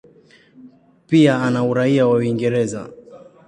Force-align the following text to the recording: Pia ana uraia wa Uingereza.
Pia 1.07 1.41
ana 1.43 1.63
uraia 1.63 2.07
wa 2.07 2.15
Uingereza. 2.17 2.89